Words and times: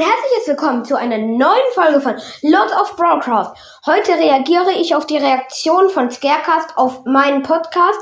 und 0.00 0.06
herzliches 0.06 0.48
Willkommen 0.48 0.84
zu 0.86 0.96
einer 0.96 1.18
neuen 1.18 1.72
Folge 1.74 2.00
von 2.00 2.14
Lord 2.40 2.72
of 2.80 2.96
Broadcast. 2.96 3.50
Heute 3.84 4.12
reagiere 4.12 4.72
ich 4.72 4.94
auf 4.94 5.04
die 5.04 5.18
Reaktion 5.18 5.90
von 5.90 6.10
Scarecast 6.10 6.78
auf 6.78 7.04
meinen 7.04 7.42
Podcast. 7.42 7.98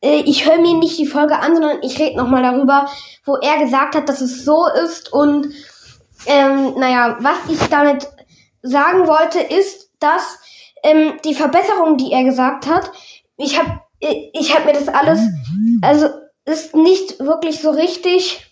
Äh, 0.00 0.20
ich 0.20 0.48
höre 0.48 0.58
mir 0.58 0.78
nicht 0.78 0.98
die 0.98 1.06
Folge 1.06 1.38
an, 1.38 1.52
sondern 1.52 1.82
ich 1.82 1.98
rede 1.98 2.16
nochmal 2.16 2.42
darüber, 2.42 2.88
wo 3.26 3.36
er 3.36 3.58
gesagt 3.58 3.94
hat, 3.94 4.08
dass 4.08 4.22
es 4.22 4.46
so 4.46 4.68
ist. 4.68 5.12
Und 5.12 5.48
ähm, 6.24 6.74
naja, 6.78 7.18
was 7.20 7.36
ich 7.50 7.60
damit 7.68 8.08
sagen 8.62 9.06
wollte, 9.06 9.40
ist, 9.40 9.90
dass 10.00 10.38
ähm, 10.82 11.18
die 11.26 11.34
Verbesserung, 11.34 11.98
die 11.98 12.10
er 12.10 12.24
gesagt 12.24 12.66
hat, 12.66 12.90
ich 13.36 13.58
habe 13.58 13.80
äh, 14.00 14.30
ich 14.32 14.56
hab 14.56 14.64
mir 14.64 14.72
das 14.72 14.88
alles, 14.88 15.20
also 15.82 16.08
ist 16.46 16.74
nicht 16.74 17.20
wirklich 17.20 17.60
so 17.60 17.68
richtig. 17.68 18.47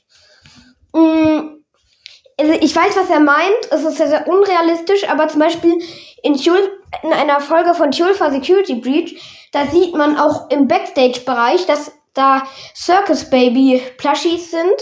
Also 2.38 2.52
ich 2.52 2.76
weiß, 2.76 2.96
was 2.96 3.10
er 3.10 3.20
meint. 3.20 3.70
Es 3.70 3.82
ist 3.84 3.96
sehr, 3.96 4.08
sehr 4.08 4.28
unrealistisch, 4.28 5.08
aber 5.08 5.28
zum 5.28 5.40
Beispiel 5.40 5.78
in, 6.22 6.36
Tule, 6.36 6.70
in 7.02 7.12
einer 7.12 7.40
Folge 7.40 7.74
von 7.74 7.90
Tulfa 7.90 8.30
Security 8.30 8.74
Breach, 8.74 9.48
da 9.52 9.66
sieht 9.66 9.94
man 9.94 10.18
auch 10.18 10.50
im 10.50 10.68
Backstage-Bereich, 10.68 11.66
dass 11.66 11.92
da 12.12 12.46
Circus 12.74 13.30
Baby 13.30 13.82
Plushies 13.96 14.50
sind. 14.50 14.74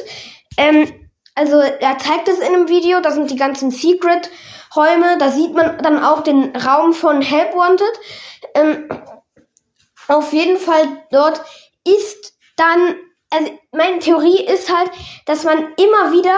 Ähm, 0.56 1.08
also 1.34 1.58
er 1.58 1.98
zeigt 1.98 2.28
es 2.28 2.38
in 2.38 2.54
einem 2.54 2.68
Video, 2.68 3.00
da 3.00 3.10
sind 3.10 3.30
die 3.30 3.36
ganzen 3.36 3.70
Secret-Räume, 3.70 5.18
da 5.18 5.30
sieht 5.30 5.52
man 5.52 5.78
dann 5.78 6.02
auch 6.02 6.22
den 6.22 6.54
Raum 6.56 6.92
von 6.92 7.22
Help 7.22 7.54
Wanted. 7.54 7.92
Ähm, 8.54 8.88
auf 10.08 10.32
jeden 10.32 10.58
Fall 10.58 10.86
dort 11.10 11.40
ist 11.84 12.34
dann, 12.56 12.94
also 13.30 13.50
meine 13.72 13.98
Theorie 13.98 14.44
ist 14.44 14.74
halt, 14.74 14.90
dass 15.26 15.44
man 15.44 15.58
immer 15.76 16.12
wieder 16.12 16.36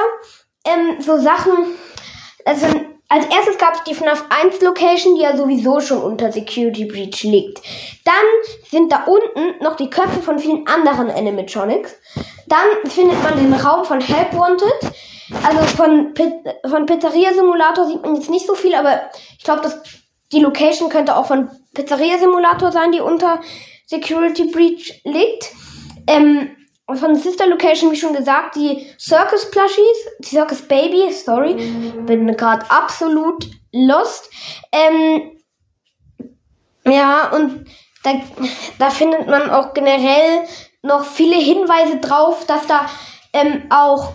ähm, 0.67 1.01
so 1.01 1.19
Sachen, 1.19 1.53
also 2.45 2.67
als 3.09 3.27
erstes 3.27 3.59
gab 3.59 3.75
es 3.75 3.85
die 3.85 3.95
FNAF 3.95 4.25
1 4.31 4.61
Location, 4.63 5.15
die 5.15 5.23
ja 5.23 5.37
sowieso 5.37 5.81
schon 5.81 6.03
unter 6.03 6.33
Security 6.33 6.87
Breach 6.87 7.23
liegt. 7.23 7.61
Dann 8.05 8.15
sind 8.69 8.91
da 8.91 9.05
unten 9.05 9.63
noch 9.63 9.77
die 9.77 9.91
Köpfe 9.91 10.21
von 10.21 10.41
vielen 10.41 10.67
anderen 10.67 11.11
Animatronics. 11.11 11.95
Dann 12.49 12.91
findet 12.91 13.23
man 13.23 13.37
den 13.37 13.53
Raum 13.53 13.85
von 13.85 14.01
Help 14.01 14.35
Wanted. 14.35 14.93
Also 15.45 15.59
von, 15.77 16.15
von 16.69 16.87
Pizzeria 16.87 17.33
Simulator 17.33 17.87
sieht 17.87 18.03
man 18.03 18.17
jetzt 18.17 18.31
nicht 18.31 18.47
so 18.47 18.55
viel, 18.55 18.75
aber 18.75 19.11
ich 19.39 19.45
glaube, 19.45 19.63
dass 19.63 19.83
die 20.33 20.41
Location 20.41 20.89
könnte 20.89 21.17
auch 21.17 21.27
von 21.27 21.49
Pizzeria 21.75 22.19
Simulator 22.19 22.73
sein, 22.73 22.91
die 22.91 23.01
unter 23.01 23.41
Security 23.87 24.51
Breach 24.51 25.01
liegt. 25.05 25.53
Ähm, 26.09 26.57
von 26.95 27.17
Sister 27.17 27.47
Location, 27.49 27.91
wie 27.91 27.97
schon 27.97 28.15
gesagt, 28.15 28.55
die 28.55 28.87
Circus 28.99 29.51
Plushies, 29.51 30.07
die 30.21 30.29
Circus 30.29 30.63
Baby, 30.63 31.13
sorry, 31.13 31.55
bin 32.07 32.37
gerade 32.37 32.71
absolut 32.71 33.49
lost. 33.73 34.31
Ähm, 34.71 35.33
ja, 36.85 37.31
und 37.31 37.67
da, 38.05 38.13
da 38.79 38.91
findet 38.91 39.27
man 39.27 39.51
auch 39.51 39.75
generell 39.75 40.47
noch 40.83 41.05
viele 41.05 41.37
Hinweise 41.37 41.99
drauf, 41.99 42.47
dass 42.47 42.67
da 42.69 42.87
ähm, 43.33 43.65
auch 43.71 44.13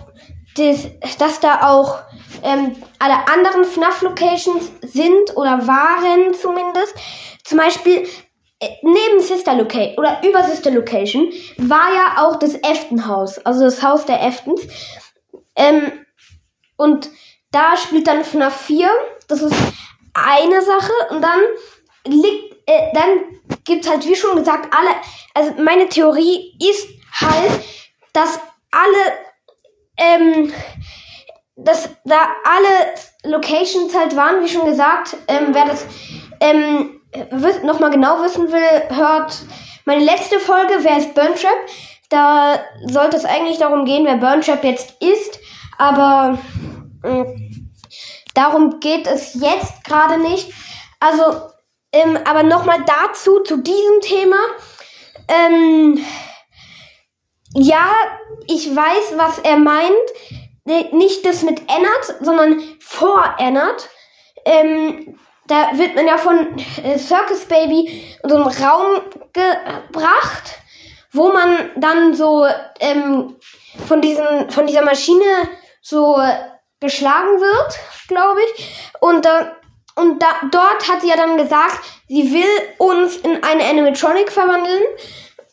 das, 0.56 0.86
dass 1.18 1.40
da 1.40 1.68
auch 1.68 1.98
ähm, 2.42 2.76
alle 2.98 3.16
anderen 3.28 3.64
FNAF-Locations 3.64 4.72
sind 4.82 5.36
oder 5.36 5.66
waren 5.66 6.32
zumindest. 6.34 6.94
Zum 7.44 7.58
Beispiel 7.58 8.08
neben 8.82 9.20
Sister 9.20 9.54
Location 9.54 9.98
oder 9.98 10.20
über 10.24 10.42
Sister 10.44 10.70
Location 10.70 11.32
war 11.56 11.92
ja 11.94 12.24
auch 12.24 12.36
das 12.36 12.54
Eftenhaus, 12.54 13.38
also 13.38 13.64
das 13.64 13.82
Haus 13.82 14.06
der 14.06 14.22
Eftens. 14.22 14.66
Ähm, 15.56 15.92
und 16.76 17.10
da 17.50 17.76
spielt 17.76 18.06
dann 18.06 18.24
FNAF 18.24 18.62
4. 18.62 18.90
Das 19.28 19.42
ist 19.42 19.54
eine 20.14 20.62
Sache. 20.62 20.92
Und 21.10 21.22
dann 21.22 21.40
liegt, 22.06 22.56
äh, 22.66 22.92
dann 22.94 23.40
gibt's 23.64 23.88
halt, 23.88 24.06
wie 24.06 24.16
schon 24.16 24.36
gesagt, 24.36 24.74
alle, 24.76 24.90
also 25.34 25.62
meine 25.62 25.88
Theorie 25.88 26.56
ist 26.58 26.88
halt, 27.20 27.60
dass 28.12 28.40
alle, 28.70 29.12
ähm, 29.96 30.52
dass 31.56 31.90
da 32.04 32.28
alle 32.44 33.32
Locations 33.34 33.94
halt 33.94 34.16
waren, 34.16 34.42
wie 34.42 34.48
schon 34.48 34.64
gesagt, 34.66 35.16
ähm, 35.28 35.48
wer 35.52 35.66
das, 35.66 35.86
ähm, 36.40 37.01
noch 37.62 37.80
mal 37.80 37.90
genau 37.90 38.22
wissen 38.22 38.50
will, 38.50 38.96
hört 38.96 39.36
meine 39.84 40.04
letzte 40.04 40.38
Folge, 40.38 40.74
wer 40.80 40.98
ist 40.98 41.14
Burntrap? 41.14 41.56
Da 42.08 42.58
sollte 42.86 43.16
es 43.16 43.24
eigentlich 43.24 43.58
darum 43.58 43.84
gehen, 43.84 44.04
wer 44.04 44.16
Burntrap 44.16 44.62
jetzt 44.64 45.02
ist, 45.02 45.40
aber 45.78 46.38
äh, 47.02 47.24
darum 48.34 48.80
geht 48.80 49.06
es 49.06 49.34
jetzt 49.34 49.84
gerade 49.84 50.18
nicht. 50.18 50.52
Also, 51.00 51.48
ähm, 51.92 52.18
aber 52.24 52.42
mal 52.64 52.84
dazu, 52.84 53.40
zu 53.40 53.56
diesem 53.58 54.00
Thema. 54.02 54.36
Ähm, 55.28 56.04
ja, 57.54 57.90
ich 58.46 58.74
weiß, 58.74 59.14
was 59.16 59.38
er 59.40 59.58
meint. 59.58 59.92
Nicht 60.92 61.26
das 61.26 61.42
mit 61.42 61.60
Ennard, 61.62 62.14
sondern 62.20 62.62
vor 62.78 63.34
Ennard. 63.38 63.88
Ähm, 64.44 65.18
da 65.46 65.76
wird 65.76 65.94
man 65.94 66.06
ja 66.06 66.18
von 66.18 66.58
äh, 66.84 66.98
Circus 66.98 67.44
Baby 67.46 68.16
in 68.22 68.30
so 68.30 68.36
einen 68.36 68.46
Raum 68.46 69.02
gebracht, 69.32 70.58
wo 71.12 71.28
man 71.32 71.70
dann 71.76 72.14
so 72.14 72.46
ähm, 72.80 73.36
von 73.86 74.00
diesen 74.00 74.50
von 74.50 74.66
dieser 74.66 74.84
Maschine 74.84 75.48
so 75.80 76.16
geschlagen 76.80 77.40
wird, 77.40 77.78
glaube 78.08 78.40
ich. 78.56 78.90
Und 79.00 79.24
da 79.24 79.56
und 79.94 80.22
da, 80.22 80.28
dort 80.50 80.88
hat 80.88 81.02
sie 81.02 81.08
ja 81.08 81.16
dann 81.16 81.36
gesagt, 81.36 81.80
sie 82.08 82.32
will 82.32 82.48
uns 82.78 83.16
in 83.16 83.42
eine 83.42 83.64
Animatronic 83.64 84.32
verwandeln. 84.32 84.82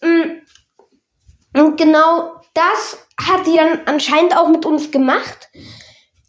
Mm, 0.02 1.60
und 1.60 1.78
genau 1.78 2.40
das 2.54 3.06
hat 3.22 3.46
sie 3.46 3.58
dann 3.58 3.82
anscheinend 3.86 4.38
auch 4.38 4.48
mit 4.48 4.66
uns 4.66 4.92
gemacht. 4.92 5.50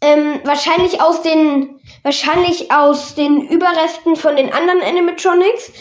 Ähm, 0.01 0.41
wahrscheinlich 0.43 1.01
aus 1.01 1.21
den 1.21 1.80
wahrscheinlich 2.03 2.71
aus 2.71 3.15
den 3.15 3.47
Überresten 3.47 4.15
von 4.15 4.35
den 4.35 4.51
anderen 4.53 4.81
Animatronics. 4.81 5.71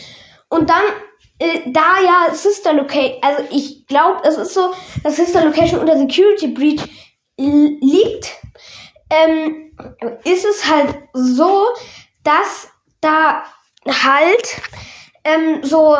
Und 0.48 0.68
dann, 0.68 0.82
äh, 1.38 1.60
da 1.66 2.00
ja 2.02 2.34
Sister 2.34 2.72
Location, 2.72 3.18
also 3.22 3.44
ich 3.50 3.86
glaube, 3.86 4.20
es 4.24 4.36
ist 4.36 4.54
so, 4.54 4.72
dass 5.02 5.16
Sister 5.16 5.44
Location 5.44 5.80
unter 5.80 5.96
Security 5.96 6.48
Breach 6.48 6.82
liegt, 7.36 8.36
ähm, 9.10 9.72
ist 10.24 10.44
es 10.44 10.68
halt 10.68 10.94
so, 11.14 11.68
dass 12.22 12.68
da 13.00 13.44
halt 13.86 14.60
ähm, 15.24 15.62
so 15.62 15.96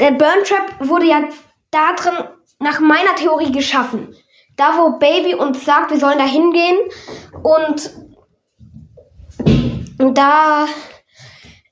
der 0.00 0.10
Burn 0.12 0.42
Trap 0.44 0.88
wurde 0.88 1.06
ja 1.06 1.28
da 1.70 1.92
drin 1.94 2.28
nach 2.58 2.80
meiner 2.80 3.14
Theorie 3.16 3.52
geschaffen. 3.52 4.16
Da, 4.56 4.78
wo 4.78 4.98
Baby 4.98 5.34
uns 5.34 5.64
sagt, 5.64 5.90
wir 5.90 5.98
sollen 5.98 6.18
da 6.18 6.24
hingehen 6.24 6.78
und 7.42 7.90
da 9.98 10.66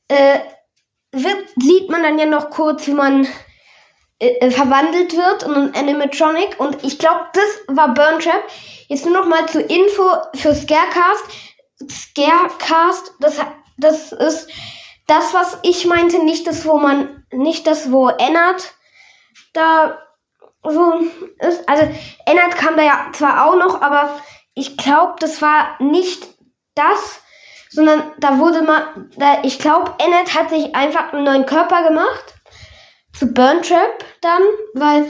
äh, 0.08 0.38
wird, 1.12 1.48
sieht 1.56 1.90
man 1.90 2.02
dann 2.02 2.18
ja 2.18 2.26
noch 2.26 2.50
kurz, 2.50 2.86
wie 2.86 2.94
man 2.94 3.26
äh, 4.18 4.28
äh 4.40 4.50
verwandelt 4.50 5.16
wird 5.16 5.42
in 5.42 5.54
ein 5.54 5.74
Animatronic. 5.74 6.58
Und 6.58 6.84
ich 6.84 6.98
glaube, 6.98 7.26
das 7.32 7.76
war 7.76 7.94
Burn 7.94 8.20
Trap. 8.20 8.44
Jetzt 8.88 9.04
nur 9.04 9.14
noch 9.14 9.26
mal 9.26 9.46
zur 9.48 9.68
Info 9.68 10.02
für 10.34 10.54
Scarecast. 10.54 11.24
Scarecast, 11.88 13.14
das, 13.20 13.40
das 13.78 14.12
ist 14.12 14.48
das, 15.06 15.34
was 15.34 15.58
ich 15.62 15.86
meinte, 15.86 16.24
nicht 16.24 16.46
das, 16.46 16.64
wo 16.64 16.78
man, 16.78 17.26
nicht 17.32 17.66
das, 17.66 17.90
wo 17.90 18.08
Ennard 18.08 18.74
da 19.52 19.98
so 20.62 21.00
ist. 21.40 21.68
Also 21.68 21.88
Ennard 22.26 22.56
kam 22.56 22.76
da 22.76 22.82
ja 22.82 23.10
zwar 23.12 23.46
auch 23.46 23.56
noch, 23.56 23.82
aber 23.82 24.20
ich 24.54 24.76
glaube, 24.76 25.14
das 25.18 25.42
war 25.42 25.76
nicht 25.80 26.26
das, 26.74 27.21
sondern 27.72 28.02
da 28.18 28.38
wurde 28.38 28.62
mal, 28.62 28.82
da, 29.16 29.42
ich 29.44 29.58
glaube, 29.58 29.94
Ennet 29.98 30.34
hat 30.34 30.50
sich 30.50 30.74
einfach 30.74 31.12
einen 31.12 31.24
neuen 31.24 31.46
Körper 31.46 31.88
gemacht 31.88 32.34
zu 33.14 33.32
Burn 33.32 33.62
Trap 33.62 34.04
dann, 34.20 34.42
weil 34.74 35.06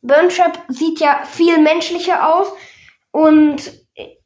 Burn 0.00 0.30
Trap 0.30 0.58
sieht 0.68 0.98
ja 1.00 1.24
viel 1.30 1.58
menschlicher 1.58 2.34
aus 2.34 2.48
und 3.10 3.70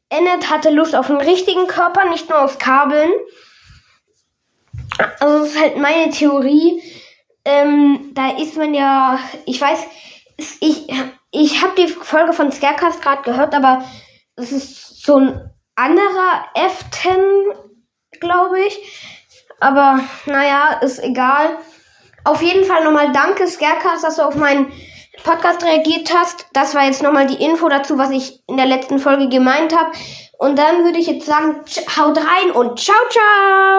Ennet 0.09 0.49
hatte 0.49 0.69
Lust 0.69 0.95
auf 0.95 1.09
einen 1.09 1.21
richtigen 1.21 1.67
Körper, 1.67 2.09
nicht 2.09 2.29
nur 2.29 2.41
auf 2.41 2.57
Kabeln. 2.59 3.11
Also 5.19 5.39
das 5.39 5.49
ist 5.49 5.59
halt 5.59 5.77
meine 5.77 6.11
Theorie. 6.11 6.81
Ähm, 7.43 8.11
da 8.13 8.37
ist 8.37 8.55
man 8.57 8.73
ja, 8.73 9.19
ich 9.45 9.59
weiß, 9.59 9.79
ich, 10.59 10.87
ich 11.31 11.61
habe 11.61 11.73
die 11.77 11.87
Folge 11.87 12.33
von 12.33 12.51
Scarecast 12.51 13.01
gerade 13.01 13.23
gehört, 13.23 13.53
aber 13.55 13.85
es 14.35 14.51
ist 14.51 15.03
so 15.03 15.17
ein 15.17 15.49
anderer 15.75 16.45
F10 16.55 17.70
glaube 18.21 18.61
ich. 18.61 18.79
Aber 19.59 19.99
naja, 20.25 20.79
ist 20.81 21.03
egal. 21.03 21.57
Auf 22.23 22.41
jeden 22.41 22.63
Fall 22.65 22.83
nochmal 22.83 23.11
danke, 23.11 23.47
Scarecast, 23.47 24.03
dass 24.03 24.15
du 24.15 24.21
auf 24.21 24.35
meinen 24.35 24.71
Podcast 25.23 25.63
reagiert 25.63 26.13
hast. 26.13 26.45
Das 26.53 26.73
war 26.73 26.85
jetzt 26.85 27.03
nochmal 27.03 27.27
die 27.27 27.43
Info 27.43 27.67
dazu, 27.67 27.97
was 27.97 28.11
ich 28.11 28.41
in 28.47 28.57
der 28.57 28.65
letzten 28.65 28.99
Folge 28.99 29.27
gemeint 29.27 29.75
habe. 29.75 29.91
Und 30.37 30.57
dann 30.57 30.83
würde 30.83 30.99
ich 30.99 31.07
jetzt 31.07 31.25
sagen, 31.25 31.61
haut 31.97 32.17
rein 32.17 32.51
und 32.51 32.79
ciao, 32.79 32.97
ciao! 33.09 33.61